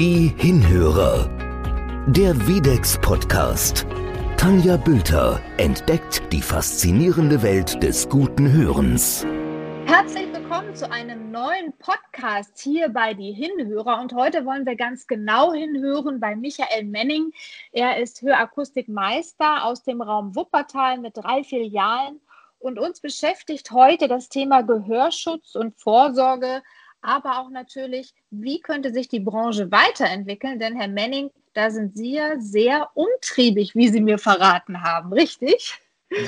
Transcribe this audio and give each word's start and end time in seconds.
Die 0.00 0.32
Hinhörer. 0.38 1.28
Der 2.06 2.34
Videx 2.46 2.98
Podcast. 3.02 3.84
Tanja 4.38 4.78
Bülter 4.78 5.38
entdeckt 5.58 6.22
die 6.32 6.40
faszinierende 6.40 7.42
Welt 7.42 7.82
des 7.82 8.08
guten 8.08 8.50
Hörens. 8.50 9.26
Herzlich 9.84 10.32
willkommen 10.32 10.74
zu 10.74 10.90
einem 10.90 11.30
neuen 11.30 11.74
Podcast 11.76 12.58
hier 12.58 12.88
bei 12.88 13.12
Die 13.12 13.32
Hinhörer. 13.32 14.00
Und 14.00 14.14
heute 14.14 14.46
wollen 14.46 14.64
wir 14.64 14.74
ganz 14.74 15.06
genau 15.06 15.52
hinhören 15.52 16.18
bei 16.18 16.34
Michael 16.34 16.84
Menning. 16.84 17.32
Er 17.72 17.98
ist 17.98 18.22
Hörakustikmeister 18.22 19.66
aus 19.66 19.82
dem 19.82 20.00
Raum 20.00 20.34
Wuppertal 20.34 20.96
mit 20.96 21.18
drei 21.18 21.44
Filialen. 21.44 22.22
Und 22.58 22.78
uns 22.78 23.00
beschäftigt 23.00 23.70
heute 23.70 24.08
das 24.08 24.30
Thema 24.30 24.62
Gehörschutz 24.62 25.56
und 25.56 25.78
Vorsorge 25.78 26.62
aber 27.02 27.40
auch 27.40 27.50
natürlich, 27.50 28.14
wie 28.30 28.60
könnte 28.60 28.92
sich 28.92 29.08
die 29.08 29.20
Branche 29.20 29.70
weiterentwickeln? 29.70 30.58
Denn 30.58 30.76
Herr 30.76 30.88
Menning, 30.88 31.30
da 31.54 31.70
sind 31.70 31.96
Sie 31.96 32.14
ja 32.14 32.38
sehr 32.38 32.88
umtriebig, 32.94 33.74
wie 33.74 33.88
Sie 33.88 34.00
mir 34.00 34.18
verraten 34.18 34.82
haben, 34.82 35.12
richtig? 35.12 35.78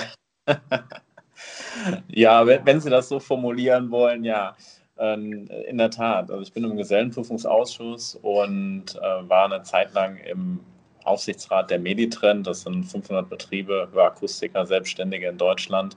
ja, 2.08 2.46
wenn, 2.46 2.66
wenn 2.66 2.80
Sie 2.80 2.90
das 2.90 3.08
so 3.08 3.20
formulieren 3.20 3.90
wollen, 3.90 4.24
ja. 4.24 4.56
Ähm, 4.98 5.48
in 5.66 5.78
der 5.78 5.90
Tat. 5.90 6.30
Also 6.30 6.42
ich 6.42 6.52
bin 6.52 6.64
im 6.64 6.76
Gesellenprüfungsausschuss 6.76 8.18
und 8.22 8.94
äh, 8.96 9.28
war 9.28 9.46
eine 9.46 9.62
Zeit 9.62 9.94
lang 9.94 10.18
im 10.18 10.60
Aufsichtsrat 11.04 11.70
der 11.70 11.78
Meditrend. 11.78 12.46
Das 12.46 12.62
sind 12.62 12.84
500 12.84 13.28
Betriebe 13.28 13.88
für 13.90 14.04
Akustiker, 14.04 14.66
Selbstständige 14.66 15.28
in 15.28 15.38
Deutschland. 15.38 15.96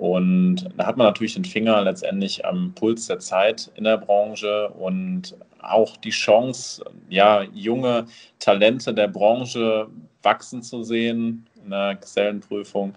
Und 0.00 0.66
da 0.78 0.86
hat 0.86 0.96
man 0.96 1.08
natürlich 1.08 1.34
den 1.34 1.44
Finger 1.44 1.82
letztendlich 1.82 2.46
am 2.46 2.72
Puls 2.72 3.06
der 3.06 3.18
Zeit 3.18 3.70
in 3.74 3.84
der 3.84 3.98
Branche 3.98 4.70
und 4.70 5.36
auch 5.60 5.98
die 5.98 6.08
Chance, 6.08 6.82
ja, 7.10 7.42
junge 7.52 8.06
Talente 8.38 8.94
der 8.94 9.08
Branche 9.08 9.88
wachsen 10.22 10.62
zu 10.62 10.84
sehen 10.84 11.46
in 11.62 11.70
der 11.70 11.96
Gesellenprüfung. 11.96 12.94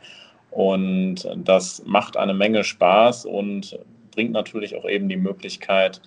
Und 0.51 1.27
das 1.35 1.83
macht 1.85 2.15
eine 2.15 2.33
Menge 2.33 2.63
Spaß 2.63 3.25
und 3.25 3.77
bringt 4.11 4.31
natürlich 4.31 4.73
auch 4.77 4.85
eben 4.85 5.09
die 5.09 5.17
Möglichkeit, 5.17 5.99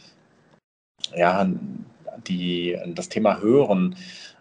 ja, 1.14 1.47
die, 2.27 2.75
das 2.94 3.10
Thema 3.10 3.38
Hören 3.42 3.97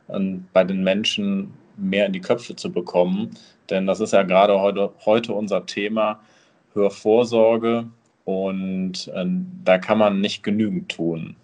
ähm, 0.07 0.45
bei 0.53 0.63
den 0.63 0.85
Menschen 0.85 1.53
mehr 1.75 2.05
in 2.05 2.13
die 2.13 2.21
Köpfe 2.21 2.55
zu 2.55 2.71
bekommen. 2.71 3.31
Denn 3.69 3.85
das 3.87 3.99
ist 3.99 4.13
ja 4.13 4.23
gerade 4.23 4.61
heute, 4.61 4.93
heute 5.03 5.33
unser 5.33 5.65
Thema 5.65 6.21
Hörvorsorge 6.75 7.87
und 8.25 9.07
äh, 9.07 9.25
da 9.63 9.77
kann 9.77 9.97
man 9.97 10.21
nicht 10.21 10.43
genügend 10.43 10.89
tun. 10.89 11.35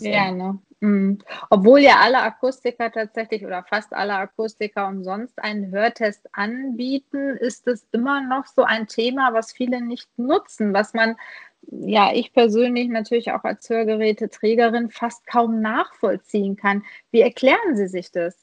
Ja, 0.00 0.32
ne? 0.32 0.58
Mhm. 0.80 1.18
Obwohl 1.48 1.80
ja 1.80 1.96
alle 2.02 2.20
Akustiker 2.20 2.90
tatsächlich 2.90 3.44
oder 3.44 3.62
fast 3.62 3.92
alle 3.92 4.14
Akustiker 4.14 4.88
umsonst 4.88 5.38
einen 5.42 5.70
Hörtest 5.70 6.28
anbieten, 6.32 7.36
ist 7.36 7.66
es 7.66 7.86
immer 7.92 8.20
noch 8.20 8.46
so 8.46 8.62
ein 8.62 8.86
Thema, 8.86 9.32
was 9.32 9.52
viele 9.52 9.80
nicht 9.80 10.08
nutzen, 10.18 10.74
was 10.74 10.92
man, 10.92 11.16
ja, 11.62 12.12
ich 12.12 12.32
persönlich 12.32 12.88
natürlich 12.88 13.32
auch 13.32 13.44
als 13.44 13.68
Hörgeräteträgerin 13.70 14.90
fast 14.90 15.26
kaum 15.26 15.60
nachvollziehen 15.60 16.56
kann. 16.56 16.84
Wie 17.10 17.22
erklären 17.22 17.76
Sie 17.76 17.88
sich 17.88 18.10
das? 18.10 18.36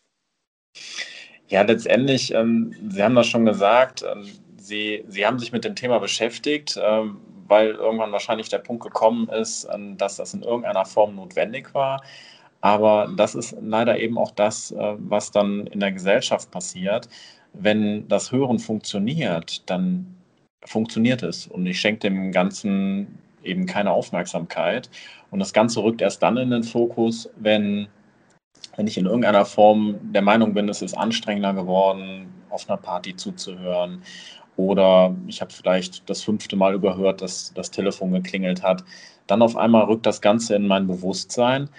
Ja, 1.47 1.61
letztendlich, 1.61 2.33
ähm, 2.33 2.73
Sie 2.89 3.03
haben 3.03 3.15
das 3.15 3.27
schon 3.27 3.45
gesagt, 3.45 4.03
ähm, 4.03 4.25
Sie, 4.63 5.03
Sie 5.07 5.25
haben 5.25 5.39
sich 5.39 5.51
mit 5.51 5.65
dem 5.65 5.75
Thema 5.75 5.99
beschäftigt, 5.99 6.79
ähm, 6.81 7.19
weil 7.47 7.71
irgendwann 7.71 8.11
wahrscheinlich 8.13 8.49
der 8.49 8.59
Punkt 8.59 8.83
gekommen 8.83 9.27
ist, 9.27 9.67
dass 9.97 10.15
das 10.15 10.33
in 10.33 10.41
irgendeiner 10.41 10.85
Form 10.85 11.15
notwendig 11.15 11.73
war. 11.73 12.01
Aber 12.61 13.11
das 13.17 13.35
ist 13.35 13.57
leider 13.61 13.99
eben 13.99 14.17
auch 14.17 14.31
das, 14.31 14.71
äh, 14.71 14.95
was 14.97 15.31
dann 15.31 15.67
in 15.67 15.81
der 15.81 15.91
Gesellschaft 15.91 16.49
passiert. 16.49 17.09
Wenn 17.51 18.07
das 18.07 18.31
Hören 18.31 18.57
funktioniert, 18.57 19.69
dann 19.69 20.15
funktioniert 20.65 21.23
es. 21.23 21.45
Und 21.47 21.65
ich 21.65 21.79
schenke 21.81 21.99
dem 21.99 22.31
Ganzen 22.31 23.19
eben 23.43 23.65
keine 23.65 23.91
Aufmerksamkeit. 23.91 24.89
Und 25.29 25.39
das 25.39 25.51
Ganze 25.51 25.83
rückt 25.83 26.01
erst 26.01 26.23
dann 26.23 26.37
in 26.37 26.51
den 26.51 26.63
Fokus, 26.63 27.29
wenn, 27.35 27.89
wenn 28.77 28.87
ich 28.87 28.97
in 28.97 29.07
irgendeiner 29.07 29.43
Form 29.45 29.99
der 30.13 30.21
Meinung 30.21 30.53
bin, 30.53 30.69
es 30.69 30.81
ist 30.81 30.93
anstrengender 30.97 31.53
geworden, 31.53 32.33
auf 32.49 32.69
einer 32.69 32.77
Party 32.77 33.13
zuzuhören 33.15 34.01
oder 34.55 35.15
ich 35.27 35.41
habe 35.41 35.51
vielleicht 35.51 36.09
das 36.09 36.23
fünfte 36.23 36.55
Mal 36.55 36.73
überhört, 36.73 37.21
dass 37.21 37.53
das 37.53 37.71
Telefon 37.71 38.11
geklingelt 38.11 38.61
hat. 38.61 38.83
Dann 39.27 39.41
auf 39.41 39.55
einmal 39.55 39.85
rückt 39.85 40.05
das 40.05 40.21
Ganze 40.21 40.55
in 40.55 40.67
mein 40.67 40.87
Bewusstsein. 40.87 41.69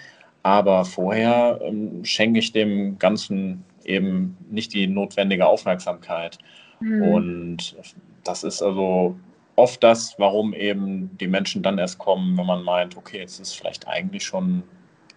Aber 0.43 0.85
vorher 0.85 1.59
ähm, 1.63 2.05
schenke 2.05 2.39
ich 2.39 2.51
dem 2.51 2.99
Ganzen 2.99 3.63
eben 3.83 4.37
nicht 4.51 4.73
die 4.73 4.87
notwendige 4.87 5.47
Aufmerksamkeit. 5.47 6.37
Mhm. 6.79 7.01
Und 7.01 7.75
das 8.23 8.43
ist 8.43 8.61
also 8.61 9.15
oft 9.55 9.81
das, 9.83 10.15
warum 10.17 10.53
eben 10.53 11.09
die 11.17 11.27
Menschen 11.27 11.63
dann 11.63 11.77
erst 11.77 11.97
kommen, 11.97 12.37
wenn 12.37 12.45
man 12.45 12.63
meint, 12.63 12.97
okay, 12.97 13.19
jetzt 13.19 13.39
ist 13.39 13.53
vielleicht 13.53 13.87
eigentlich 13.87 14.23
schon 14.23 14.63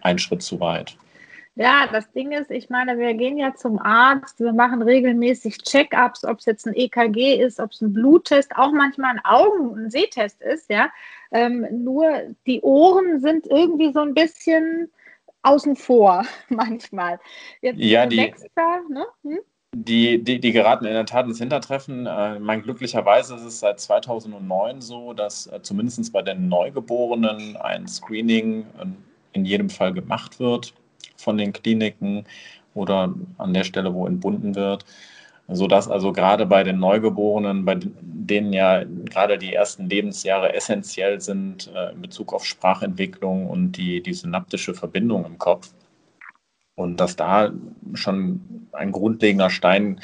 ein 0.01 0.17
Schritt 0.17 0.41
zu 0.41 0.59
weit. 0.59 0.97
Ja, 1.55 1.87
das 1.91 2.09
Ding 2.13 2.31
ist, 2.31 2.51
ich 2.51 2.69
meine, 2.69 2.97
wir 2.97 3.13
gehen 3.15 3.37
ja 3.37 3.53
zum 3.53 3.79
Arzt, 3.79 4.39
wir 4.39 4.53
machen 4.53 4.81
regelmäßig 4.81 5.57
Check-ups, 5.57 6.23
ob 6.23 6.39
es 6.39 6.45
jetzt 6.45 6.65
ein 6.65 6.73
EKG 6.73 7.41
ist, 7.41 7.59
ob 7.59 7.71
es 7.71 7.81
ein 7.81 7.91
Bluttest, 7.91 8.55
auch 8.55 8.71
manchmal 8.71 9.15
ein 9.15 9.25
Augen- 9.25 9.71
und 9.71 9.91
Sehtest 9.91 10.41
ist, 10.41 10.69
ja. 10.69 10.89
Ähm, 11.31 11.67
nur 11.71 12.07
die 12.47 12.61
Ohren 12.61 13.19
sind 13.19 13.45
irgendwie 13.47 13.91
so 13.91 13.99
ein 13.99 14.13
bisschen 14.13 14.89
außen 15.41 15.75
vor 15.75 16.25
manchmal. 16.49 17.19
Jetzt 17.61 17.79
ja, 17.79 18.05
die, 18.05 18.33
da, 18.55 18.79
ne? 18.89 19.05
hm? 19.23 19.39
die, 19.75 20.23
die, 20.23 20.39
die, 20.39 20.51
geraten 20.51 20.85
in 20.85 20.93
der 20.93 21.05
Tat 21.05 21.25
ins 21.25 21.39
Hintertreffen. 21.39 22.05
Äh, 22.05 22.39
mein, 22.39 22.61
glücklicherweise 22.61 23.35
ist 23.35 23.43
es 23.43 23.59
seit 23.59 23.79
2009 23.79 24.81
so, 24.81 25.13
dass 25.13 25.47
äh, 25.47 25.61
zumindest 25.61 26.11
bei 26.13 26.21
den 26.21 26.47
Neugeborenen 26.47 27.57
ein 27.57 27.87
Screening 27.87 28.61
äh, 28.79 28.85
in 29.33 29.45
jedem 29.45 29.69
Fall 29.69 29.93
gemacht 29.93 30.39
wird 30.39 30.73
von 31.19 31.37
den 31.37 31.53
Kliniken 31.53 32.25
oder 32.73 33.13
an 33.37 33.53
der 33.53 33.63
Stelle, 33.63 33.93
wo 33.93 34.07
entbunden 34.07 34.55
wird, 34.55 34.85
sodass 35.47 35.89
also 35.89 36.13
gerade 36.13 36.45
bei 36.45 36.63
den 36.63 36.79
Neugeborenen, 36.79 37.65
bei 37.65 37.79
denen 37.79 38.53
ja 38.53 38.83
gerade 39.05 39.37
die 39.37 39.53
ersten 39.53 39.89
Lebensjahre 39.89 40.53
essentiell 40.53 41.19
sind 41.19 41.71
äh, 41.75 41.91
in 41.91 42.01
Bezug 42.01 42.33
auf 42.33 42.45
Sprachentwicklung 42.45 43.47
und 43.47 43.73
die, 43.73 44.01
die 44.01 44.13
synaptische 44.13 44.73
Verbindung 44.73 45.25
im 45.25 45.37
Kopf, 45.37 45.73
und 46.79 47.01
dass 47.01 47.17
da 47.17 47.51
schon 47.93 48.67
ein 48.71 48.93
grundlegender 48.93 49.49
Stein 49.49 49.99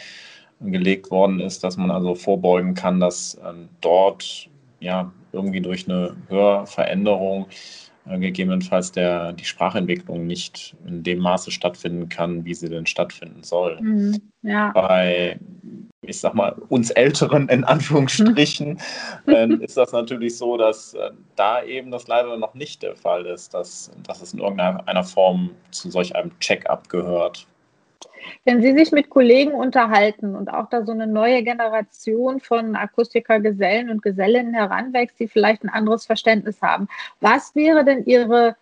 gelegt 0.60 1.10
worden 1.10 1.40
ist, 1.40 1.64
dass 1.64 1.78
man 1.78 1.90
also 1.90 2.16
vorbeugen 2.16 2.74
kann, 2.74 3.00
dass 3.00 3.36
äh, 3.36 3.54
dort 3.80 4.50
ja 4.82 5.12
irgendwie 5.32 5.62
durch 5.62 5.88
eine 5.88 6.18
Hörveränderung 6.28 7.48
gegebenenfalls 8.08 8.92
der, 8.92 9.34
die 9.34 9.46
Sprachentwicklung 9.46 10.28
nicht 10.28 10.76
in 10.86 11.04
dem 11.04 11.20
Maße 11.20 11.52
stattfinden 11.52 12.10
kann, 12.10 12.46
wie 12.46 12.54
sie 12.54 12.70
denn 12.70 12.86
stattfinden 12.86 13.44
soll. 13.44 13.80
Mhm, 13.82 14.22
ja. 14.44 14.72
Bei, 14.74 15.40
ich 16.02 16.20
sag 16.20 16.36
mal, 16.36 16.52
uns 16.70 16.92
Älteren 16.92 17.50
in 17.50 17.64
Anführungsstrichen 17.64 18.80
äh, 19.28 19.54
ist 19.56 19.78
das 19.78 19.92
natürlich 19.92 20.38
so, 20.38 20.56
dass 20.58 20.94
äh, 20.94 21.12
da 21.36 21.64
eben 21.64 21.90
das 21.90 22.08
leider 22.08 22.38
noch 22.38 22.54
nicht 22.54 22.84
der 22.84 22.96
Fall 22.96 23.26
ist, 23.26 23.54
dass, 23.54 23.92
dass 24.04 24.22
es 24.22 24.34
in 24.34 24.40
irgendeiner 24.40 25.04
Form 25.04 25.52
zu 25.72 25.90
solch 25.90 26.16
einem 26.16 26.38
Check-up 26.40 26.90
gehört. 26.90 27.48
Wenn 28.44 28.62
Sie 28.62 28.74
sich 28.74 28.92
mit 28.92 29.10
Kollegen 29.10 29.54
unterhalten 29.54 30.36
und 30.36 30.50
auch 30.50 30.70
da 30.70 30.86
so 30.86 30.92
eine 30.92 31.08
neue 31.08 31.44
Generation 31.44 32.40
von 32.40 32.76
Akustikergesellen 32.76 33.90
und 33.90 34.02
Gesellinnen 34.02 34.54
heranwächst, 34.54 35.20
die 35.20 35.28
vielleicht 35.28 35.64
ein 35.64 35.70
anderes 35.70 36.06
Verständnis 36.06 36.62
haben, 36.62 36.88
was 37.20 37.56
wäre 37.56 37.84
denn 37.84 38.06
Ihre, 38.06 38.56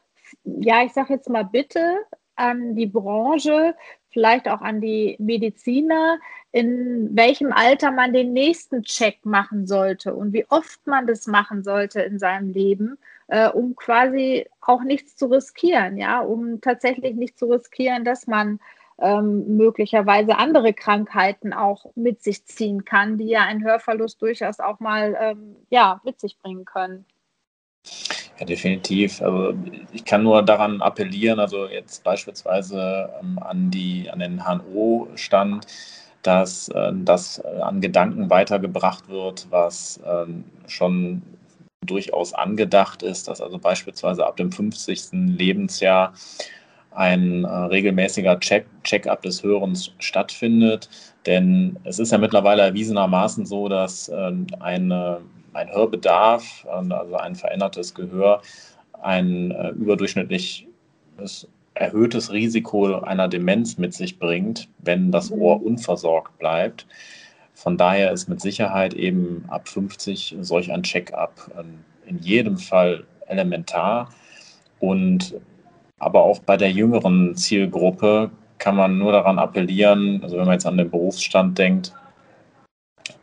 ja, 0.43 0.83
ich 0.83 0.93
sage 0.93 1.13
jetzt 1.13 1.29
mal 1.29 1.43
bitte 1.43 1.97
an 2.35 2.75
die 2.75 2.87
Branche, 2.87 3.75
vielleicht 4.09 4.47
auch 4.47 4.61
an 4.61 4.79
die 4.79 5.15
Mediziner, 5.19 6.19
in 6.51 7.09
welchem 7.15 7.51
Alter 7.51 7.91
man 7.91 8.13
den 8.13 8.31
nächsten 8.31 8.83
Check 8.83 9.25
machen 9.25 9.65
sollte 9.65 10.13
und 10.13 10.33
wie 10.33 10.45
oft 10.49 10.85
man 10.85 11.07
das 11.07 11.25
machen 11.25 11.63
sollte 11.63 12.01
in 12.01 12.19
seinem 12.19 12.51
Leben, 12.51 12.97
äh, 13.27 13.49
um 13.49 13.75
quasi 13.75 14.45
auch 14.61 14.83
nichts 14.83 15.15
zu 15.15 15.25
riskieren, 15.25 15.97
ja, 15.97 16.19
um 16.19 16.61
tatsächlich 16.61 17.15
nicht 17.15 17.39
zu 17.39 17.47
riskieren, 17.47 18.05
dass 18.05 18.27
man 18.27 18.59
ähm, 19.03 19.57
möglicherweise 19.57 20.37
andere 20.37 20.73
Krankheiten 20.73 21.51
auch 21.51 21.85
mit 21.95 22.23
sich 22.23 22.45
ziehen 22.45 22.85
kann, 22.85 23.17
die 23.17 23.27
ja 23.27 23.41
einen 23.41 23.63
Hörverlust 23.63 24.21
durchaus 24.21 24.59
auch 24.59 24.79
mal 24.79 25.17
ähm, 25.19 25.57
ja, 25.69 25.99
mit 26.05 26.21
sich 26.21 26.39
bringen 26.39 26.63
können. 26.63 27.05
Ja, 28.39 28.45
definitiv. 28.45 29.21
Also 29.21 29.53
ich 29.91 30.05
kann 30.05 30.23
nur 30.23 30.41
daran 30.41 30.81
appellieren, 30.81 31.39
also 31.39 31.67
jetzt 31.67 32.03
beispielsweise 32.03 33.09
ähm, 33.21 33.37
an, 33.39 33.69
die, 33.69 34.09
an 34.09 34.19
den 34.19 34.41
HNO-Stand, 34.45 35.67
dass 36.21 36.69
äh, 36.69 36.93
das 36.95 37.41
an 37.41 37.81
Gedanken 37.81 38.29
weitergebracht 38.29 39.09
wird, 39.09 39.47
was 39.49 39.97
äh, 39.97 40.25
schon 40.67 41.21
durchaus 41.85 42.33
angedacht 42.33 43.03
ist, 43.03 43.27
dass 43.27 43.41
also 43.41 43.59
beispielsweise 43.59 44.25
ab 44.25 44.37
dem 44.37 44.53
50. 44.53 45.09
Lebensjahr 45.11 46.13
ein 46.95 47.43
äh, 47.43 47.47
regelmäßiger 47.47 48.39
Check, 48.39 48.65
Check-up 48.83 49.21
des 49.21 49.43
Hörens 49.43 49.93
stattfindet. 49.99 50.89
Denn 51.25 51.77
es 51.83 51.99
ist 51.99 52.11
ja 52.11 52.17
mittlerweile 52.17 52.63
erwiesenermaßen 52.63 53.45
so, 53.45 53.67
dass 53.67 54.09
äh, 54.09 54.31
eine, 54.59 55.21
ein 55.53 55.71
Hörbedarf, 55.71 56.65
äh, 56.65 56.69
also 56.69 57.15
ein 57.15 57.35
verändertes 57.35 57.93
Gehör, 57.93 58.41
ein 59.01 59.51
äh, 59.51 59.69
überdurchschnittliches 59.69 60.65
erhöhtes 61.75 62.31
Risiko 62.31 62.99
einer 62.99 63.27
Demenz 63.27 63.77
mit 63.77 63.93
sich 63.93 64.19
bringt, 64.19 64.67
wenn 64.79 65.11
das 65.11 65.31
mhm. 65.31 65.41
Ohr 65.41 65.63
unversorgt 65.63 66.37
bleibt. 66.37 66.85
Von 67.53 67.77
daher 67.77 68.11
ist 68.11 68.27
mit 68.27 68.41
Sicherheit 68.41 68.93
eben 68.93 69.45
ab 69.47 69.67
50 69.67 70.37
solch 70.41 70.71
ein 70.71 70.83
Check-up 70.83 71.51
ähm, 71.57 71.79
in 72.05 72.19
jedem 72.19 72.57
Fall 72.57 73.05
elementar. 73.27 74.09
Und 74.79 75.35
aber 75.99 76.23
auch 76.23 76.39
bei 76.39 76.57
der 76.57 76.71
jüngeren 76.71 77.35
Zielgruppe 77.35 78.31
kann 78.57 78.75
man 78.75 78.97
nur 78.97 79.11
daran 79.11 79.39
appellieren, 79.39 80.21
also 80.23 80.37
wenn 80.37 80.45
man 80.45 80.53
jetzt 80.53 80.65
an 80.65 80.77
den 80.77 80.89
Berufsstand 80.89 81.57
denkt, 81.57 81.93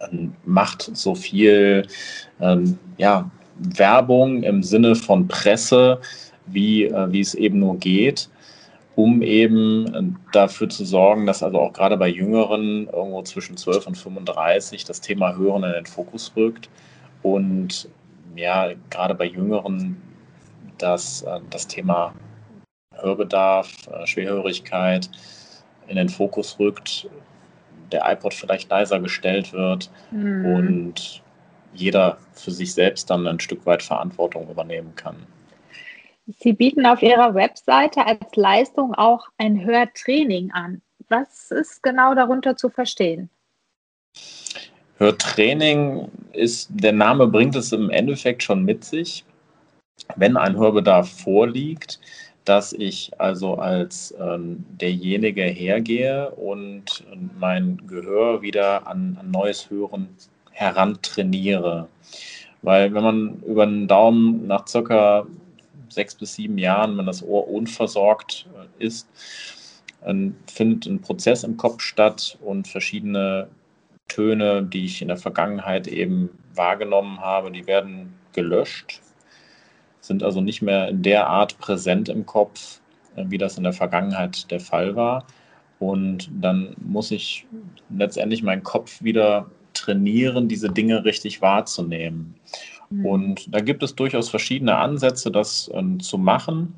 ähm, 0.00 0.34
macht 0.44 0.90
so 0.94 1.14
viel 1.14 1.86
ähm, 2.40 2.78
ja, 2.98 3.30
Werbung 3.56 4.42
im 4.42 4.62
Sinne 4.62 4.94
von 4.94 5.28
Presse, 5.28 6.00
wie, 6.46 6.84
äh, 6.84 7.12
wie 7.12 7.20
es 7.20 7.34
eben 7.34 7.58
nur 7.58 7.78
geht, 7.78 8.28
um 8.96 9.22
eben 9.22 9.94
äh, 9.94 10.02
dafür 10.32 10.68
zu 10.68 10.84
sorgen, 10.84 11.26
dass 11.26 11.42
also 11.42 11.58
auch 11.58 11.72
gerade 11.72 11.96
bei 11.96 12.08
Jüngeren 12.08 12.88
irgendwo 12.88 13.22
zwischen 13.22 13.56
12 13.56 13.86
und 13.86 13.98
35 13.98 14.84
das 14.84 15.00
Thema 15.00 15.36
Hören 15.36 15.64
in 15.64 15.72
den 15.72 15.86
Fokus 15.86 16.32
rückt. 16.36 16.68
Und 17.22 17.88
ja, 18.36 18.70
gerade 18.90 19.14
bei 19.14 19.26
Jüngeren 19.26 19.96
dass 20.82 21.22
äh, 21.22 21.40
das 21.50 21.66
Thema 21.66 22.14
Hörbedarf, 23.02 23.72
äh, 23.88 24.06
Schwerhörigkeit 24.06 25.10
in 25.88 25.96
den 25.96 26.08
Fokus 26.08 26.58
rückt, 26.58 27.08
der 27.92 28.10
iPod 28.10 28.34
vielleicht 28.34 28.70
leiser 28.70 29.00
gestellt 29.00 29.52
wird 29.52 29.90
mhm. 30.10 30.46
und 30.46 31.22
jeder 31.72 32.18
für 32.32 32.50
sich 32.50 32.72
selbst 32.72 33.10
dann 33.10 33.26
ein 33.26 33.40
Stück 33.40 33.64
weit 33.66 33.82
Verantwortung 33.82 34.48
übernehmen 34.48 34.94
kann. 34.96 35.16
Sie 36.38 36.52
bieten 36.52 36.86
auf 36.86 37.02
Ihrer 37.02 37.34
Webseite 37.34 38.06
als 38.06 38.36
Leistung 38.36 38.94
auch 38.94 39.28
ein 39.38 39.64
Hörtraining 39.64 40.52
an. 40.52 40.80
Was 41.08 41.50
ist 41.50 41.82
genau 41.82 42.14
darunter 42.14 42.56
zu 42.56 42.70
verstehen? 42.70 43.30
Hörtraining 44.98 46.08
ist, 46.32 46.68
der 46.72 46.92
Name 46.92 47.26
bringt 47.26 47.56
es 47.56 47.72
im 47.72 47.90
Endeffekt 47.90 48.42
schon 48.42 48.64
mit 48.64 48.84
sich 48.84 49.24
wenn 50.16 50.36
ein 50.36 50.56
Hörbedarf 50.56 51.10
vorliegt, 51.10 52.00
dass 52.50 52.72
ich 52.72 53.12
also 53.16 53.58
als 53.58 54.12
ähm, 54.18 54.64
derjenige 54.80 55.44
hergehe 55.44 56.30
und 56.30 57.04
mein 57.38 57.80
Gehör 57.86 58.42
wieder 58.42 58.88
an, 58.88 59.16
an 59.20 59.30
neues 59.30 59.70
Hören 59.70 60.08
herantrainiere. 60.50 61.86
Weil 62.62 62.92
wenn 62.92 63.04
man 63.04 63.42
über 63.46 63.64
den 63.66 63.86
Daumen 63.86 64.48
nach 64.48 64.66
circa 64.66 65.28
sechs 65.90 66.16
bis 66.16 66.34
sieben 66.34 66.58
Jahren, 66.58 66.98
wenn 66.98 67.06
das 67.06 67.22
Ohr 67.22 67.46
unversorgt 67.46 68.48
äh, 68.56 68.84
ist, 68.84 69.06
äh, 70.04 70.30
findet 70.52 70.86
ein 70.86 71.00
Prozess 71.00 71.44
im 71.44 71.56
Kopf 71.56 71.80
statt 71.82 72.36
und 72.42 72.66
verschiedene 72.66 73.46
Töne, 74.08 74.64
die 74.64 74.86
ich 74.86 75.00
in 75.02 75.06
der 75.06 75.18
Vergangenheit 75.18 75.86
eben 75.86 76.30
wahrgenommen 76.56 77.20
habe, 77.20 77.52
die 77.52 77.68
werden 77.68 78.12
gelöscht 78.32 79.00
sind 80.00 80.22
also 80.22 80.40
nicht 80.40 80.62
mehr 80.62 80.88
in 80.88 81.02
der 81.02 81.26
Art 81.28 81.58
präsent 81.58 82.08
im 82.08 82.26
Kopf, 82.26 82.80
äh, 83.16 83.24
wie 83.28 83.38
das 83.38 83.56
in 83.56 83.64
der 83.64 83.72
Vergangenheit 83.72 84.50
der 84.50 84.60
Fall 84.60 84.96
war. 84.96 85.26
Und 85.78 86.30
dann 86.32 86.74
muss 86.78 87.10
ich 87.10 87.46
letztendlich 87.88 88.42
meinen 88.42 88.62
Kopf 88.62 89.02
wieder 89.02 89.46
trainieren, 89.72 90.48
diese 90.48 90.68
Dinge 90.68 91.04
richtig 91.04 91.40
wahrzunehmen. 91.40 92.34
Mhm. 92.90 93.06
Und 93.06 93.54
da 93.54 93.60
gibt 93.60 93.82
es 93.82 93.94
durchaus 93.94 94.28
verschiedene 94.28 94.76
Ansätze, 94.76 95.30
das 95.30 95.70
äh, 95.72 95.98
zu 95.98 96.18
machen. 96.18 96.74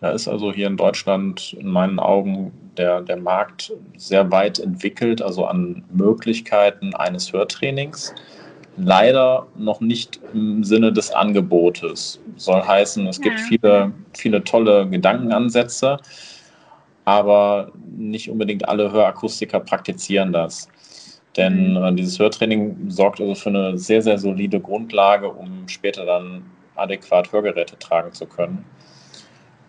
Da 0.00 0.10
ist 0.10 0.28
also 0.28 0.52
hier 0.52 0.68
in 0.68 0.76
Deutschland 0.76 1.54
in 1.58 1.66
meinen 1.66 1.98
Augen 1.98 2.52
der, 2.76 3.00
der 3.00 3.16
Markt 3.16 3.72
sehr 3.96 4.30
weit 4.30 4.60
entwickelt, 4.60 5.20
also 5.20 5.44
an 5.44 5.84
Möglichkeiten 5.90 6.94
eines 6.94 7.32
Hörtrainings 7.32 8.14
leider 8.78 9.46
noch 9.56 9.80
nicht 9.80 10.20
im 10.32 10.64
Sinne 10.64 10.92
des 10.92 11.10
Angebotes. 11.10 12.20
Soll 12.36 12.62
heißen, 12.62 13.06
es 13.06 13.20
gibt 13.20 13.40
viele, 13.40 13.92
viele 14.14 14.42
tolle 14.44 14.88
Gedankenansätze, 14.88 15.98
aber 17.04 17.72
nicht 17.96 18.30
unbedingt 18.30 18.68
alle 18.68 18.92
Hörakustiker 18.92 19.60
praktizieren 19.60 20.32
das. 20.32 20.68
Denn 21.36 21.72
mhm. 21.72 21.84
äh, 21.84 21.92
dieses 21.94 22.18
Hörtraining 22.18 22.90
sorgt 22.90 23.20
also 23.20 23.34
für 23.34 23.50
eine 23.50 23.78
sehr, 23.78 24.02
sehr 24.02 24.18
solide 24.18 24.60
Grundlage, 24.60 25.28
um 25.28 25.68
später 25.68 26.04
dann 26.04 26.44
adäquat 26.76 27.32
Hörgeräte 27.32 27.78
tragen 27.78 28.12
zu 28.12 28.26
können. 28.26 28.64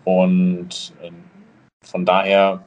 Und 0.03 0.93
äh, 1.01 1.11
von 1.81 2.05
daher 2.05 2.63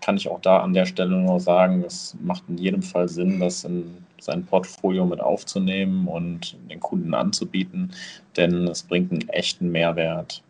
kann 0.00 0.16
ich 0.16 0.28
auch 0.28 0.40
da 0.40 0.58
an 0.58 0.74
der 0.74 0.86
Stelle 0.86 1.16
nur 1.16 1.40
sagen, 1.40 1.82
es 1.86 2.16
macht 2.22 2.44
in 2.48 2.58
jedem 2.58 2.82
Fall 2.82 3.08
Sinn, 3.08 3.40
das 3.40 3.64
in 3.64 4.03
sein 4.24 4.44
Portfolio 4.44 5.04
mit 5.06 5.20
aufzunehmen 5.20 6.08
und 6.08 6.56
den 6.70 6.80
Kunden 6.80 7.14
anzubieten, 7.14 7.92
denn 8.36 8.66
es 8.68 8.82
bringt 8.82 9.12
einen 9.12 9.28
echten 9.28 9.70
Mehrwert. 9.70 10.42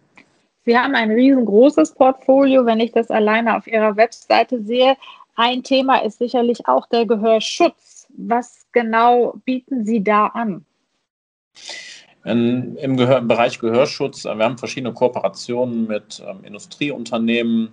Sie 0.65 0.79
haben 0.79 0.95
ein 0.95 1.11
riesengroßes 1.11 1.93
Portfolio, 1.93 2.65
wenn 2.65 2.81
ich 2.81 2.93
das 2.93 3.11
alleine 3.11 3.57
auf 3.57 3.67
Ihrer 3.67 3.97
Webseite 3.97 4.63
sehe. 4.63 4.97
Ein 5.37 5.63
Thema 5.63 5.99
ist 5.99 6.19
sicherlich 6.19 6.67
auch 6.67 6.87
der 6.87 7.07
Gehörschutz. 7.07 8.07
Was 8.17 8.67
genau 8.73 9.35
bieten 9.45 9.85
Sie 9.85 10.03
da 10.03 10.29
an? 10.29 10.65
In, 12.25 12.77
Im 12.77 12.97
Gehör, 12.97 13.21
Bereich 13.21 13.59
Gehörschutz, 13.59 14.25
äh, 14.25 14.37
wir 14.37 14.45
haben 14.45 14.57
verschiedene 14.57 14.95
Kooperationen 14.95 15.87
mit 15.87 16.23
ähm, 16.27 16.43
Industrieunternehmen 16.43 17.73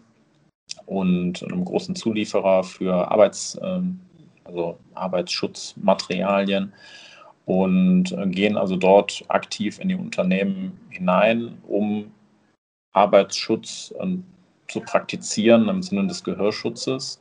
und 0.86 1.44
einem 1.44 1.63
großen 1.63 1.95
Zulieferer 1.95 2.63
für 2.63 3.09
Arbeits, 3.09 3.57
ähm, 3.63 4.01
also 4.51 4.77
Arbeitsschutzmaterialien 4.94 6.74
und 7.45 8.15
gehen 8.27 8.57
also 8.57 8.75
dort 8.75 9.24
aktiv 9.30 9.80
in 9.80 9.89
die 9.89 9.95
Unternehmen 9.95 10.80
hinein, 10.89 11.57
um 11.68 12.12
Arbeitsschutz 12.94 13.93
ähm, 14.00 14.24
zu 14.67 14.81
praktizieren 14.81 15.67
im 15.70 15.81
Sinne 15.81 16.08
des 16.08 16.24
Gehörschutzes. 16.24 17.20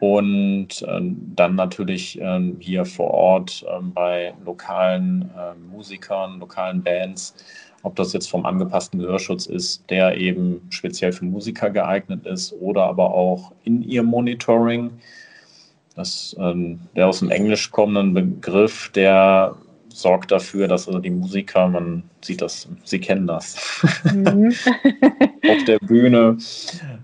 Und 0.00 0.82
äh, 0.82 1.00
dann 1.34 1.54
natürlich 1.54 2.20
äh, 2.20 2.52
hier 2.58 2.84
vor 2.84 3.10
Ort 3.10 3.64
bei 3.94 4.34
lokalen 4.44 5.30
Musikern, 5.70 6.40
lokalen 6.40 6.82
Bands, 6.82 7.34
ob 7.82 7.96
das 7.96 8.12
jetzt 8.12 8.30
vom 8.30 8.44
angepassten 8.44 8.98
Gehörschutz 8.98 9.46
ist, 9.46 9.88
der 9.90 10.16
eben 10.16 10.66
speziell 10.70 11.12
für 11.12 11.24
Musiker 11.24 11.70
geeignet 11.70 12.26
ist 12.26 12.52
oder 12.54 12.84
aber 12.84 13.14
auch 13.14 13.52
in 13.64 13.82
ihr 13.82 14.02
Monitoring 14.02 14.90
das, 15.94 16.34
ähm, 16.38 16.80
der 16.96 17.08
aus 17.08 17.20
dem 17.20 17.30
Englisch 17.30 17.70
kommenden 17.70 18.14
Begriff, 18.14 18.90
der 18.90 19.56
sorgt 19.94 20.32
dafür, 20.32 20.66
dass 20.66 20.88
also 20.88 20.98
die 20.98 21.10
Musiker, 21.10 21.68
man 21.68 22.02
sieht 22.20 22.42
das, 22.42 22.68
sie 22.82 22.98
kennen 22.98 23.28
das, 23.28 23.80
mhm. 24.12 24.52
auf 25.48 25.64
der 25.66 25.78
Bühne 25.78 26.36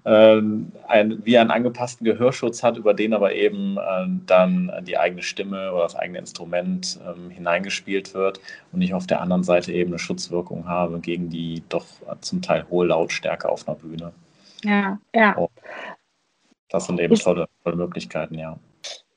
äh, 0.04 0.42
ein, 0.88 1.24
wie 1.24 1.38
einen 1.38 1.52
angepassten 1.52 2.04
Gehörschutz 2.04 2.64
hat, 2.64 2.76
über 2.78 2.92
den 2.92 3.14
aber 3.14 3.32
eben 3.32 3.76
äh, 3.76 4.06
dann 4.26 4.72
die 4.82 4.98
eigene 4.98 5.22
Stimme 5.22 5.72
oder 5.72 5.84
das 5.84 5.94
eigene 5.94 6.18
Instrument 6.18 6.98
äh, 7.06 7.32
hineingespielt 7.32 8.12
wird 8.12 8.40
und 8.72 8.82
ich 8.82 8.92
auf 8.92 9.06
der 9.06 9.20
anderen 9.20 9.44
Seite 9.44 9.72
eben 9.72 9.90
eine 9.90 10.00
Schutzwirkung 10.00 10.66
habe 10.66 10.98
gegen 10.98 11.30
die 11.30 11.62
doch 11.68 11.86
zum 12.22 12.42
Teil 12.42 12.66
hohe 12.70 12.86
Lautstärke 12.86 13.48
auf 13.48 13.68
einer 13.68 13.76
Bühne. 13.76 14.12
Ja, 14.64 14.98
ja. 15.14 15.38
Oh. 15.38 15.48
Das 16.70 16.86
sind 16.86 16.98
eben 16.98 17.14
tolle, 17.14 17.48
tolle 17.62 17.76
Möglichkeiten, 17.76 18.34
ja 18.34 18.58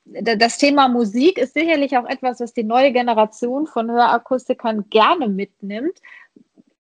das 0.06 0.58
Thema 0.58 0.88
Musik 0.88 1.38
ist 1.38 1.54
sicherlich 1.54 1.96
auch 1.96 2.06
etwas, 2.06 2.40
was 2.40 2.52
die 2.52 2.64
neue 2.64 2.92
Generation 2.92 3.66
von 3.66 3.90
Hörakustikern 3.90 4.88
gerne 4.90 5.28
mitnimmt. 5.28 5.98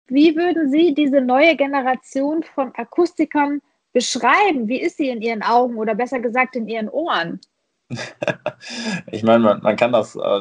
Wie 0.06 0.36
würden 0.36 0.70
Sie 0.70 0.94
diese 0.94 1.20
neue 1.20 1.56
Generation 1.56 2.42
von 2.42 2.72
Akustikern 2.74 3.60
beschreiben? 3.92 4.68
Wie 4.68 4.80
ist 4.80 4.98
sie 4.98 5.08
in 5.08 5.22
Ihren 5.22 5.42
Augen 5.42 5.76
oder 5.76 5.94
besser 5.94 6.20
gesagt 6.20 6.54
in 6.54 6.68
Ihren 6.68 6.88
Ohren? 6.88 7.40
ich 9.10 9.22
meine, 9.22 9.38
man, 9.38 9.62
man, 9.62 9.76
kann 9.76 9.92
das 9.92 10.16
äh, 10.16 10.40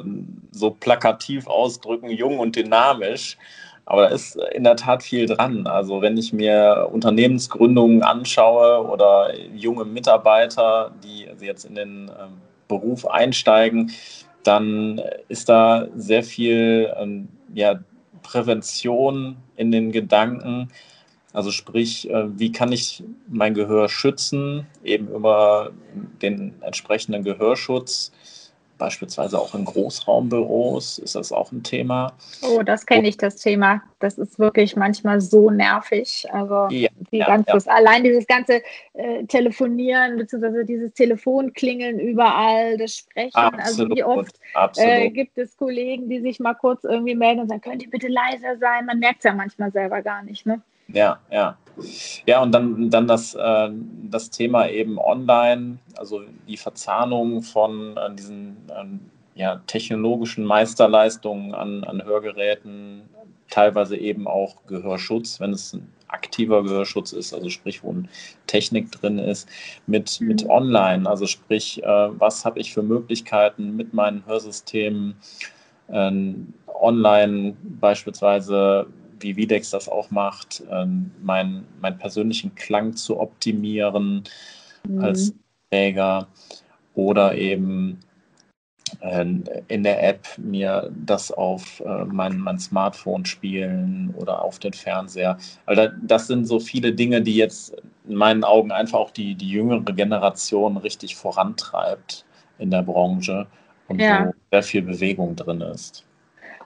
so 0.52 0.72
plakativ 0.72 1.48
ausdrücken, 1.48 2.10
jung 2.10 2.40
und 2.40 2.56
dynamisch. 2.56 3.38
Aber 3.86 4.04
da 4.04 4.08
ist 4.10 4.36
in 4.54 4.64
der 4.64 4.76
Tat 4.76 5.04
viel 5.04 5.28
dran. 5.28 5.68
Also 5.68 6.02
wenn 6.02 6.18
ich 6.18 6.34
mir 6.34 6.90
Unternehmensgründungen 6.92 8.02
anschaue 8.02 8.86
oder 8.88 9.32
junge 9.54 9.86
Mitarbeiter, 9.86 10.92
die 11.04 11.30
jetzt 11.40 11.66
in 11.66 11.76
den 11.76 12.12
ähm, 12.20 12.42
Beruf 12.68 13.06
einsteigen, 13.06 13.92
dann 14.44 15.02
ist 15.28 15.50
da 15.50 15.88
sehr 15.96 16.24
viel 16.24 16.94
ähm, 16.98 17.30
ja, 17.54 17.80
Prävention 18.22 19.38
in 19.56 19.72
den 19.72 19.92
Gedanken. 19.92 20.70
Also 21.34 21.52
sprich, 21.52 22.10
äh, 22.10 22.40
wie 22.40 22.52
kann 22.52 22.72
ich 22.72 23.04
mein 23.28 23.54
Gehör 23.54 23.90
schützen, 23.90 24.68
eben 24.84 25.08
über 25.08 25.72
den 26.22 26.62
entsprechenden 26.62 27.24
Gehörschutz 27.24 28.12
beispielsweise 28.78 29.40
auch 29.40 29.56
in 29.56 29.66
Großraumbüros 29.66 31.00
ist 31.00 31.16
das 31.16 31.32
auch 31.32 31.52
ein 31.52 31.64
Thema. 31.64 32.14
Oh, 32.42 32.62
das 32.64 32.86
kenne 32.86 33.08
ich, 33.08 33.18
das 33.18 33.38
Thema. 33.38 33.82
Das 34.00 34.18
ist 34.18 34.38
wirklich 34.40 34.76
manchmal 34.76 35.22
so 35.22 35.50
nervig. 35.50 36.28
Also 36.32 36.68
ja, 36.70 36.90
die 37.12 37.18
ja, 37.18 37.28
ganze, 37.28 37.52
ja. 37.52 37.74
allein 37.74 38.04
dieses 38.04 38.28
ganze 38.28 38.62
äh, 38.94 39.24
Telefonieren 39.26 40.18
bzw. 40.18 40.64
dieses 40.64 40.94
Telefonklingeln 40.94 42.00
überall, 42.00 42.78
das 42.78 42.98
Sprechen. 42.98 43.36
Absolut, 43.36 43.62
also 43.66 43.96
wie 43.96 44.04
oft 44.04 44.40
äh, 44.78 45.10
gibt 45.10 45.38
es 45.38 45.56
Kollegen, 45.58 46.10
die 46.10 46.22
sich 46.22 46.40
mal 46.40 46.54
kurz 46.54 46.84
irgendwie 46.84 47.16
melden 47.16 47.42
und 47.42 47.50
sagen, 47.50 47.62
könnt 47.62 47.84
ihr 47.84 47.90
bitte 47.90 48.08
leiser 48.08 48.58
sein? 48.60 48.86
Man 48.86 49.00
merkt 49.00 49.20
es 49.20 49.26
ja 49.26 49.34
manchmal 49.34 49.72
selber 49.72 50.02
gar 50.02 50.24
nicht. 50.24 50.46
Ne? 50.46 50.62
Ja, 50.88 51.20
ja. 51.32 51.58
Ja, 52.26 52.42
und 52.42 52.54
dann, 52.54 52.90
dann 52.90 53.06
das, 53.06 53.36
äh, 53.36 53.70
das 54.04 54.30
Thema 54.30 54.70
eben 54.70 54.98
online, 54.98 55.80
also 55.98 56.22
die 56.48 56.56
Verzahnung 56.56 57.42
von 57.42 57.98
äh, 57.98 58.16
diesen 58.16 58.56
äh, 58.70 59.40
ja, 59.40 59.62
technologischen 59.68 60.46
Meisterleistungen 60.46 61.54
an, 61.54 61.84
an 61.84 62.04
Hörgeräten, 62.04 63.02
teilweise 63.50 63.98
eben 63.98 64.28
auch 64.28 64.66
Gehörschutz, 64.68 65.40
wenn 65.42 65.52
es 65.52 65.74
ein 65.74 65.92
aktiver 66.08 66.64
Gehörschutz 66.64 67.12
ist, 67.12 67.34
also 67.34 67.50
sprich, 67.50 67.84
wo 67.84 67.92
eine 67.92 68.08
Technik 68.48 68.92
drin 68.92 69.20
ist, 69.20 69.50
mit, 69.86 70.20
mhm. 70.22 70.28
mit 70.28 70.50
online, 70.50 71.10
also 71.10 71.28
sprich, 71.28 71.84
äh, 71.84 71.88
was 71.88 72.46
habe 72.46 72.60
ich 72.60 72.74
für 72.74 72.84
Möglichkeiten 72.84 73.76
mit 73.76 73.94
meinen 73.94 74.26
Hörsystemen 74.26 75.16
ähm, 75.90 76.54
online 76.68 77.56
beispielsweise 77.64 78.88
wie 79.20 79.36
Videx 79.36 79.70
das 79.70 79.90
auch 79.90 80.12
macht, 80.12 80.64
ähm, 80.72 81.12
meinen 81.22 81.66
mein 81.82 81.98
persönlichen 81.98 82.56
Klang 82.56 82.96
zu 82.96 83.20
optimieren 83.20 84.24
mhm. 84.88 85.00
als 85.02 85.34
Träger 85.70 86.28
oder 86.94 87.36
eben 87.36 88.00
äh, 89.02 89.26
in 89.68 89.84
der 89.84 90.08
App 90.08 90.28
mir 90.38 90.92
das 91.06 91.32
auf 91.32 91.82
äh, 91.82 92.06
mein, 92.06 92.38
mein 92.38 92.60
Smartphone 92.60 93.26
spielen 93.26 94.14
oder 94.18 94.44
auf 94.44 94.60
den 94.60 94.74
Fernseher. 94.74 95.38
Also 95.66 95.88
das 96.04 96.28
sind 96.28 96.46
so 96.46 96.60
viele 96.60 96.94
Dinge, 96.94 97.22
die 97.22 97.36
jetzt 97.36 97.76
in 98.08 98.16
meinen 98.16 98.44
Augen 98.44 98.72
einfach 98.72 99.00
auch 99.00 99.12
die, 99.12 99.36
die 99.36 99.50
jüngere 99.50 99.82
Generation 99.94 100.78
richtig 100.78 101.16
vorantreibt 101.16 102.26
in 102.60 102.72
der 102.72 102.84
Branche 102.84 103.48
und 103.88 104.00
ja. 104.00 104.28
wo 104.28 104.34
sehr 104.52 104.64
viel 104.64 104.82
Bewegung 104.84 105.36
drin 105.36 105.62
ist. 105.62 106.06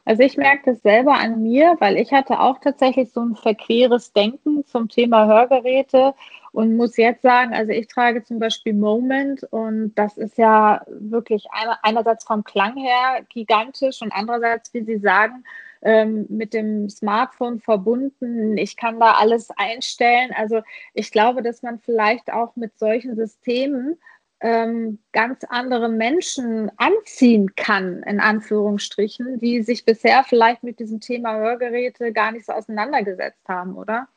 Also 0.09 0.23
ich 0.23 0.37
merke 0.37 0.71
das 0.71 0.81
selber 0.81 1.13
an 1.13 1.43
mir, 1.43 1.75
weil 1.77 1.95
ich 1.95 2.11
hatte 2.11 2.39
auch 2.39 2.57
tatsächlich 2.57 3.11
so 3.11 3.21
ein 3.21 3.35
verqueres 3.35 4.11
Denken 4.11 4.65
zum 4.65 4.89
Thema 4.89 5.27
Hörgeräte 5.27 6.15
und 6.51 6.75
muss 6.75 6.97
jetzt 6.97 7.21
sagen, 7.21 7.53
also 7.53 7.71
ich 7.71 7.85
trage 7.85 8.23
zum 8.23 8.39
Beispiel 8.39 8.73
Moment 8.73 9.43
und 9.51 9.93
das 9.93 10.17
ist 10.17 10.39
ja 10.39 10.81
wirklich 10.87 11.45
einerseits 11.83 12.25
vom 12.25 12.43
Klang 12.43 12.75
her 12.75 13.23
gigantisch 13.29 14.01
und 14.01 14.11
andererseits, 14.11 14.73
wie 14.73 14.81
Sie 14.81 14.97
sagen, 14.97 15.43
ähm, 15.83 16.25
mit 16.27 16.55
dem 16.55 16.89
Smartphone 16.89 17.59
verbunden. 17.59 18.57
Ich 18.57 18.77
kann 18.77 18.99
da 18.99 19.11
alles 19.11 19.51
einstellen. 19.57 20.31
Also 20.35 20.61
ich 20.95 21.11
glaube, 21.11 21.43
dass 21.43 21.61
man 21.61 21.77
vielleicht 21.77 22.33
auch 22.33 22.55
mit 22.55 22.79
solchen 22.79 23.15
Systemen 23.15 23.99
ähm, 24.41 24.99
ganz 25.11 25.43
andere 25.49 25.89
Menschen 25.89 26.71
anziehen 26.77 27.55
kann, 27.55 28.03
in 28.03 28.19
Anführungsstrichen, 28.19 29.39
die 29.39 29.63
sich 29.63 29.85
bisher 29.85 30.23
vielleicht 30.23 30.63
mit 30.63 30.79
diesem 30.79 31.01
Thema 31.01 31.37
Hörgeräte 31.37 32.13
gar 32.13 32.31
nicht 32.31 32.45
so 32.45 32.53
auseinandergesetzt 32.53 33.47
haben, 33.47 33.75
oder? 33.75 34.07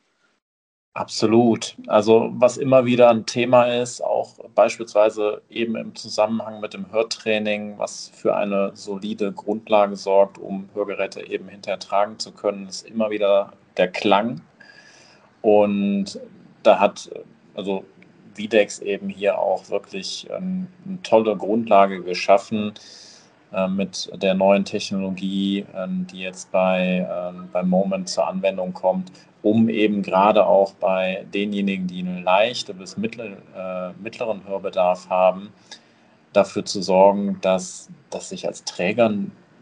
Absolut. 0.95 1.75
Also 1.87 2.29
was 2.35 2.57
immer 2.57 2.85
wieder 2.85 3.09
ein 3.09 3.25
Thema 3.25 3.65
ist, 3.65 4.01
auch 4.01 4.35
beispielsweise 4.53 5.41
eben 5.49 5.75
im 5.75 5.95
Zusammenhang 5.95 6.61
mit 6.61 6.75
dem 6.75 6.91
Hörtraining, 6.91 7.79
was 7.79 8.09
für 8.09 8.35
eine 8.35 8.71
solide 8.75 9.31
Grundlage 9.31 9.95
sorgt, 9.95 10.37
um 10.37 10.69
Hörgeräte 10.75 11.27
eben 11.27 11.47
hinterher 11.47 11.79
tragen 11.79 12.19
zu 12.19 12.31
können, 12.31 12.67
ist 12.67 12.87
immer 12.87 13.09
wieder 13.09 13.53
der 13.75 13.87
Klang. 13.87 14.41
Und 15.41 16.19
da 16.61 16.79
hat, 16.79 17.09
also 17.55 17.83
Videx 18.35 18.79
eben 18.79 19.09
hier 19.09 19.37
auch 19.37 19.69
wirklich 19.69 20.27
ähm, 20.31 20.67
eine 20.85 21.01
tolle 21.03 21.35
Grundlage 21.35 22.03
geschaffen 22.03 22.73
äh, 23.53 23.67
mit 23.67 24.09
der 24.21 24.33
neuen 24.33 24.65
Technologie, 24.65 25.59
äh, 25.73 25.87
die 25.89 26.21
jetzt 26.21 26.51
bei, 26.51 27.07
äh, 27.09 27.47
bei 27.51 27.63
Moment 27.63 28.09
zur 28.09 28.27
Anwendung 28.27 28.73
kommt, 28.73 29.11
um 29.41 29.69
eben 29.69 30.01
gerade 30.01 30.45
auch 30.45 30.73
bei 30.73 31.25
denjenigen, 31.33 31.87
die 31.87 31.99
einen 31.99 32.23
leichten 32.23 32.77
bis 32.77 32.97
mittler, 32.97 33.37
äh, 33.55 33.93
mittleren 34.01 34.47
Hörbedarf 34.47 35.09
haben, 35.09 35.51
dafür 36.31 36.65
zu 36.65 36.81
sorgen, 36.81 37.37
dass, 37.41 37.89
dass 38.09 38.31
ich 38.31 38.47
als 38.47 38.63
Träger 38.63 39.11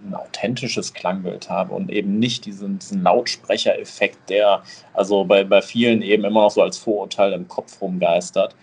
ein, 0.05 0.13
authentisches 0.13 0.93
Klangbild 0.93 1.49
habe 1.49 1.73
und 1.73 1.91
eben 1.91 2.19
nicht 2.19 2.45
diesen, 2.45 2.79
diesen 2.79 3.03
Lautsprechereffekt, 3.03 4.29
der 4.29 4.63
also 4.93 5.23
bei, 5.25 5.43
bei 5.43 5.61
vielen 5.61 6.01
eben 6.01 6.23
immer 6.23 6.43
noch 6.43 6.51
so 6.51 6.61
als 6.61 6.77
Vorurteil 6.77 7.33
im 7.33 7.47
Kopf 7.47 7.81
rumgeistert. 7.81 8.55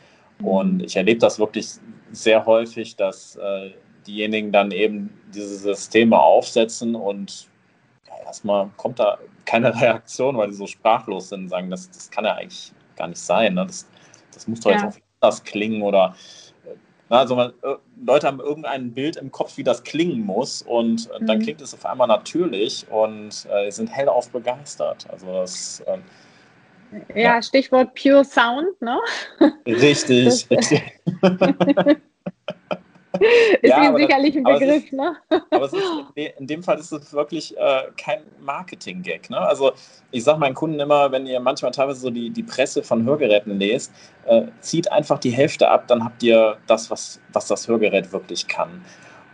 Und 0.42 0.78
mhm. 0.78 0.84
ich 0.84 0.96
erlebe 0.96 1.20
das 1.20 1.38
wirklich 1.38 1.68
sehr 2.12 2.46
häufig, 2.46 2.96
dass 2.96 3.36
äh, 3.36 3.70
diejenigen 4.06 4.52
dann 4.52 4.70
eben 4.70 5.10
diese 5.34 5.56
Systeme 5.56 6.18
aufsetzen 6.18 6.94
und 6.94 7.48
ja, 8.06 8.26
erstmal 8.26 8.70
kommt 8.76 8.98
da 8.98 9.18
keine 9.44 9.74
Reaktion, 9.80 10.36
weil 10.36 10.48
die 10.48 10.54
so 10.54 10.66
sprachlos 10.66 11.28
sind 11.28 11.42
und 11.42 11.48
sagen, 11.48 11.70
das, 11.70 11.90
das 11.90 12.10
kann 12.10 12.24
ja 12.24 12.34
eigentlich 12.34 12.72
gar 12.96 13.08
nicht 13.08 13.20
sein. 13.20 13.54
Ne? 13.54 13.66
Das, 13.66 13.88
das 14.32 14.48
muss 14.48 14.60
doch 14.60 14.70
ja. 14.70 14.84
jetzt 14.84 15.00
anders 15.20 15.44
klingen 15.44 15.82
oder 15.82 16.14
also 17.16 17.36
man, 17.36 17.52
äh, 17.62 17.74
Leute 18.04 18.26
haben 18.26 18.40
irgendein 18.40 18.92
Bild 18.92 19.16
im 19.16 19.32
Kopf, 19.32 19.56
wie 19.56 19.64
das 19.64 19.82
klingen 19.82 20.20
muss 20.20 20.62
und 20.62 21.10
äh, 21.10 21.24
dann 21.24 21.38
mhm. 21.38 21.42
klingt 21.42 21.60
es 21.60 21.74
auf 21.74 21.86
einmal 21.86 22.08
natürlich 22.08 22.86
und 22.90 23.46
äh, 23.50 23.70
sind 23.70 23.88
hellauf 23.88 24.28
begeistert. 24.30 25.06
Also 25.10 25.26
das 25.32 25.80
äh, 25.86 25.98
ja, 27.14 27.42
Stichwort 27.42 27.94
Pure 27.94 28.24
Sound, 28.24 28.80
ne? 28.80 28.98
Richtig, 29.66 30.48
richtig. 30.50 30.82
ist 33.62 33.70
ja, 33.70 33.84
Ihnen 33.84 33.96
sicherlich 33.96 34.36
ein 34.36 34.44
Begriff, 34.44 34.84
ist, 34.84 34.92
ne? 34.92 35.16
aber 35.50 35.64
ist, 35.64 35.76
in 36.14 36.46
dem 36.46 36.62
Fall 36.62 36.78
ist 36.78 36.92
es 36.92 37.12
wirklich 37.12 37.56
äh, 37.56 37.82
kein 37.96 38.22
Marketing-Gag. 38.40 39.30
Ne? 39.30 39.38
Also 39.38 39.72
ich 40.10 40.24
sage 40.24 40.38
meinen 40.38 40.54
Kunden 40.54 40.80
immer, 40.80 41.10
wenn 41.12 41.26
ihr 41.26 41.40
manchmal 41.40 41.70
teilweise 41.72 42.00
so 42.00 42.10
die, 42.10 42.30
die 42.30 42.42
Presse 42.42 42.82
von 42.82 43.04
Hörgeräten 43.04 43.58
lest, 43.58 43.92
äh, 44.26 44.42
zieht 44.60 44.90
einfach 44.92 45.18
die 45.18 45.30
Hälfte 45.30 45.68
ab, 45.68 45.86
dann 45.88 46.04
habt 46.04 46.22
ihr 46.22 46.56
das, 46.66 46.90
was, 46.90 47.20
was 47.32 47.46
das 47.46 47.68
Hörgerät 47.68 48.12
wirklich 48.12 48.46
kann. 48.46 48.84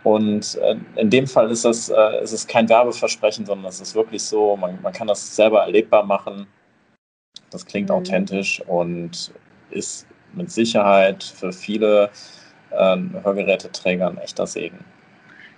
Und 0.03 0.55
äh, 0.55 0.75
in 0.97 1.09
dem 1.09 1.25
Fall 1.25 1.49
ist, 1.49 1.65
das, 1.65 1.89
äh, 1.89 2.23
ist 2.23 2.31
es 2.31 2.45
kein 2.45 2.69
Werbeversprechen, 2.69 3.45
sondern 3.45 3.65
es 3.65 3.81
ist 3.81 3.95
wirklich 3.95 4.21
so, 4.23 4.55
man, 4.55 4.79
man 4.83 4.93
kann 4.93 5.07
das 5.07 5.35
selber 5.35 5.61
erlebbar 5.61 6.03
machen. 6.03 6.45
Das 7.49 7.65
klingt 7.65 7.89
mhm. 7.89 7.95
authentisch 7.95 8.61
und 8.67 9.31
ist 9.71 10.05
mit 10.33 10.51
Sicherheit 10.51 11.23
für 11.23 11.51
viele 11.51 12.11
äh, 12.77 13.23
Hörgeräteträger 13.23 14.13
echter 14.21 14.47
Segen. 14.47 14.79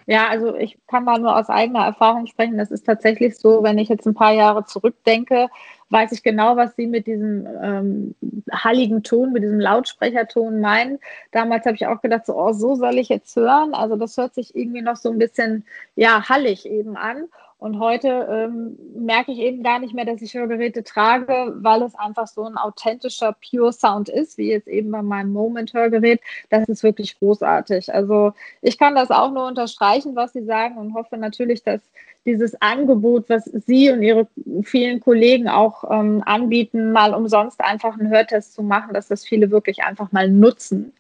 Ja, 0.10 0.30
also 0.30 0.56
ich 0.56 0.78
kann 0.88 1.06
da 1.06 1.18
nur 1.18 1.36
aus 1.36 1.50
eigener 1.50 1.86
Erfahrung 1.86 2.28
sprechen. 2.28 2.58
Das 2.58 2.72
ist 2.72 2.86
tatsächlich 2.86 3.38
so, 3.38 3.62
wenn 3.62 3.78
ich 3.78 3.90
jetzt 3.90 4.08
ein 4.08 4.14
paar 4.14 4.32
Jahre 4.32 4.64
zurückdenke, 4.64 5.50
weiß 5.90 6.14
ich 6.14 6.24
genau, 6.24 6.56
was 6.56 6.78
Sie 6.78 6.88
mit 6.88 7.08
diesem 7.08 7.46
ähm, 7.62 8.16
halligen 8.52 9.04
Ton, 9.04 9.34
mit 9.34 9.44
diesem 9.44 9.60
Lautsprecherton 9.60 10.62
meinen. 10.62 11.00
Damals 11.32 11.66
habe 11.66 11.76
ich 11.76 11.88
auch 11.88 12.02
gedacht, 12.02 12.26
so, 12.26 12.36
oh, 12.38 12.54
so 12.54 12.76
soll 12.76 12.98
ich 12.98 13.10
jetzt 13.10 13.36
hören. 13.36 13.74
Also 13.74 13.98
das 13.98 14.16
hört 14.16 14.34
sich 14.34 14.56
irgendwie 14.56 14.82
noch 14.82 14.96
so 14.96 15.10
ein 15.10 15.18
bisschen, 15.18 15.66
ja, 15.96 16.28
hallig 16.30 16.66
eben 16.66 16.96
an. 16.96 17.26
Und 17.60 17.80
heute 17.80 18.28
ähm, 18.30 18.78
merke 18.96 19.32
ich 19.32 19.40
eben 19.40 19.64
gar 19.64 19.80
nicht 19.80 19.96
mehr, 19.96 20.06
dass 20.06 20.22
ich 20.22 20.36
Hörgeräte 20.36 20.84
trage, 20.84 21.56
weil 21.56 21.82
es 21.82 21.96
einfach 21.96 22.28
so 22.28 22.44
ein 22.44 22.56
authentischer 22.56 23.36
Pure 23.50 23.74
Sound 23.74 24.10
ist, 24.10 24.38
wie 24.38 24.52
jetzt 24.52 24.68
eben 24.68 24.92
bei 24.92 25.02
meinem 25.02 25.34
Moment-Hörgerät. 25.34 26.22
Das 26.52 26.70
ist 26.70 26.84
wirklich 26.84 27.18
großartig. 27.18 27.92
Also 27.92 28.34
ich 28.62 28.78
kann 28.78 28.94
das 28.94 29.10
auch 29.10 29.32
nur 29.32 29.48
unterstreichen, 29.48 30.16
was 30.16 30.34
Sie 30.34 30.44
sagen 30.44 30.78
und 30.78 30.94
hoffe 30.94 31.18
natürlich, 31.18 31.64
dass 31.64 31.82
dieses 32.28 32.62
Angebot, 32.62 33.28
was 33.28 33.46
Sie 33.46 33.90
und 33.90 34.04
Ihre 34.04 34.28
vielen 34.62 35.00
Kollegen 35.00 35.48
auch 35.48 35.84
ähm, 35.90 36.22
anbieten, 36.28 36.92
mal 36.92 37.16
umsonst 37.16 37.60
einfach 37.62 37.98
einen 37.98 38.12
Hörtest 38.12 38.54
zu 38.54 38.62
machen, 38.62 38.94
dass 38.94 39.08
das 39.08 39.26
viele 39.26 39.50
wirklich 39.50 39.84
einfach 39.84 40.12
mal 40.12 40.30
nutzen. 40.30 40.94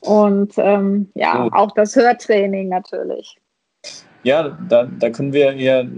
Und 0.00 0.52
ähm, 0.58 1.08
ja, 1.14 1.48
auch 1.52 1.70
das 1.70 1.96
Hörtraining 1.96 2.68
natürlich 2.68 3.38
ja, 4.26 4.58
da, 4.68 4.88
da 4.98 5.10
können 5.10 5.32
wir 5.32 5.52
hier, 5.52 5.88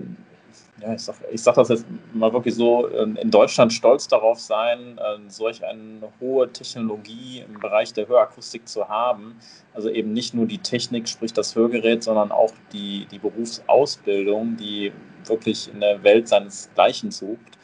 ja, 0.82 0.92
ich 0.92 1.00
sage 1.00 1.18
sag 1.32 1.54
das 1.54 1.70
jetzt 1.70 1.86
mal 2.12 2.30
wirklich 2.30 2.54
so, 2.54 2.86
ähm, 2.90 3.16
in 3.16 3.30
Deutschland 3.30 3.72
stolz 3.72 4.06
darauf 4.06 4.38
sein, 4.38 4.98
äh, 4.98 5.30
solch 5.30 5.64
eine 5.64 6.12
hohe 6.20 6.52
Technologie 6.52 7.42
im 7.48 7.58
Bereich 7.58 7.94
der 7.94 8.06
Hörakustik 8.06 8.68
zu 8.68 8.86
haben. 8.86 9.36
Also 9.72 9.88
eben 9.88 10.12
nicht 10.12 10.34
nur 10.34 10.44
die 10.44 10.58
Technik, 10.58 11.08
sprich 11.08 11.32
das 11.32 11.56
Hörgerät, 11.56 12.02
sondern 12.02 12.30
auch 12.30 12.52
die, 12.70 13.06
die 13.10 13.18
Berufsausbildung, 13.18 14.58
die 14.58 14.92
wirklich 15.24 15.72
in 15.72 15.80
der 15.80 16.02
Welt 16.02 16.28
seinesgleichen 16.28 17.10
sucht. 17.10 17.58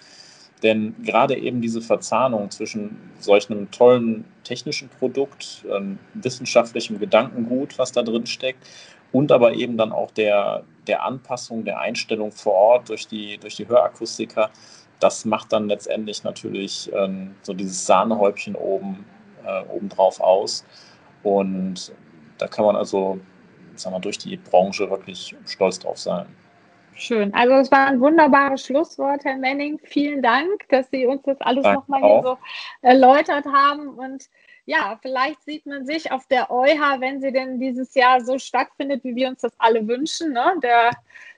Denn 0.62 0.94
gerade 1.02 1.36
eben 1.36 1.60
diese 1.60 1.82
Verzahnung 1.82 2.50
zwischen 2.50 2.96
solch 3.20 3.50
einem 3.50 3.70
tollen 3.70 4.24
technischen 4.44 4.88
Produkt, 4.88 5.62
ähm, 5.70 5.98
wissenschaftlichem 6.14 6.98
Gedankengut, 6.98 7.78
was 7.78 7.92
da 7.92 8.02
drin 8.02 8.24
steckt, 8.24 8.66
und 9.14 9.30
aber 9.30 9.54
eben 9.54 9.76
dann 9.76 9.92
auch 9.92 10.10
der, 10.10 10.64
der 10.88 11.04
Anpassung, 11.04 11.64
der 11.64 11.78
Einstellung 11.78 12.32
vor 12.32 12.54
Ort 12.54 12.88
durch 12.88 13.06
die, 13.06 13.38
durch 13.38 13.54
die 13.54 13.68
Hörakustiker, 13.68 14.50
das 14.98 15.24
macht 15.24 15.52
dann 15.52 15.68
letztendlich 15.68 16.24
natürlich 16.24 16.90
ähm, 16.92 17.36
so 17.42 17.54
dieses 17.54 17.86
Sahnehäubchen 17.86 18.56
oben, 18.56 19.06
äh, 19.46 19.62
obendrauf 19.68 20.20
aus. 20.20 20.64
Und 21.22 21.92
da 22.38 22.48
kann 22.48 22.64
man 22.64 22.74
also, 22.74 23.20
sagen 23.76 23.94
wir, 23.94 24.00
durch 24.00 24.18
die 24.18 24.36
Branche 24.36 24.90
wirklich 24.90 25.36
stolz 25.46 25.78
drauf 25.78 25.98
sein. 25.98 26.26
Schön. 26.96 27.32
Also 27.34 27.54
es 27.54 27.70
war 27.70 27.86
ein 27.86 28.00
wunderbares 28.00 28.66
Schlusswort, 28.66 29.24
Herr 29.24 29.36
Menning. 29.36 29.78
Vielen 29.84 30.22
Dank, 30.22 30.68
dass 30.70 30.90
Sie 30.90 31.06
uns 31.06 31.22
das 31.22 31.40
alles 31.40 31.64
nochmal 31.64 32.00
hier 32.00 32.22
so 32.24 32.38
erläutert 32.82 33.46
haben. 33.46 33.90
Und 33.90 34.28
ja, 34.66 34.98
vielleicht 35.02 35.42
sieht 35.44 35.66
man 35.66 35.86
sich 35.86 36.10
auf 36.10 36.26
der 36.26 36.50
EuH, 36.50 37.00
wenn 37.00 37.20
sie 37.20 37.32
denn 37.32 37.58
dieses 37.58 37.94
Jahr 37.94 38.20
so 38.20 38.38
stattfindet, 38.38 39.04
wie 39.04 39.14
wir 39.14 39.28
uns 39.28 39.42
das 39.42 39.52
alle 39.58 39.86
wünschen, 39.86 40.32
ne? 40.32 40.54
der, 40.62 40.90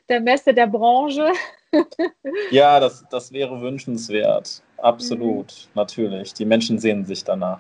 der 0.09 0.21
Messe 0.21 0.54
der 0.54 0.66
Branche. 0.68 1.33
ja, 2.50 2.78
das, 2.78 3.04
das 3.11 3.33
wäre 3.33 3.61
wünschenswert. 3.61 4.62
Absolut, 4.78 5.47
mhm. 5.47 5.71
natürlich. 5.75 6.35
Die 6.35 6.45
Menschen 6.45 6.78
sehnen 6.78 7.04
sich 7.04 7.25
danach. 7.25 7.59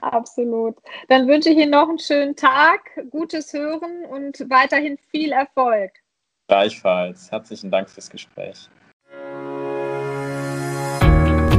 Absolut. 0.00 0.76
Dann 1.08 1.28
wünsche 1.28 1.50
ich 1.50 1.58
Ihnen 1.58 1.70
noch 1.70 1.88
einen 1.88 1.98
schönen 1.98 2.34
Tag, 2.34 2.80
gutes 3.10 3.52
Hören 3.52 4.04
und 4.06 4.38
weiterhin 4.50 4.98
viel 5.10 5.32
Erfolg. 5.32 5.92
Gleichfalls. 6.48 7.30
Herzlichen 7.30 7.70
Dank 7.70 7.88
fürs 7.88 8.10
Gespräch. 8.10 8.68